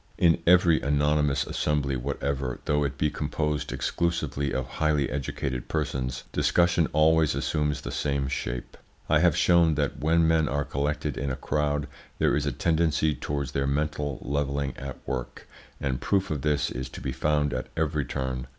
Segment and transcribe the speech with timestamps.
[0.17, 6.87] In every anonymous assembly whatever, though it be composed exclusively of highly educated persons, discussion
[6.91, 8.77] always assumes the same shape.
[9.07, 11.87] I have shown that when men are collected in a crowd
[12.17, 15.47] there is a tendency towards their mental levelling at work,
[15.79, 18.47] and proof of this is to be found at every turn.